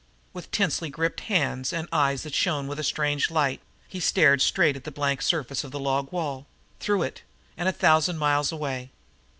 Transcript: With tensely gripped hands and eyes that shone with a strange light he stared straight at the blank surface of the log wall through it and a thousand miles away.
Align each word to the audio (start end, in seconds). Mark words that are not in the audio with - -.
With 0.33 0.49
tensely 0.49 0.89
gripped 0.89 1.19
hands 1.19 1.71
and 1.71 1.87
eyes 1.91 2.23
that 2.23 2.33
shone 2.33 2.65
with 2.65 2.79
a 2.79 2.83
strange 2.83 3.29
light 3.29 3.61
he 3.87 3.99
stared 3.99 4.41
straight 4.41 4.75
at 4.75 4.83
the 4.83 4.89
blank 4.89 5.21
surface 5.21 5.63
of 5.63 5.69
the 5.69 5.77
log 5.79 6.11
wall 6.11 6.47
through 6.79 7.03
it 7.03 7.21
and 7.55 7.69
a 7.69 7.71
thousand 7.71 8.17
miles 8.17 8.51
away. 8.51 8.89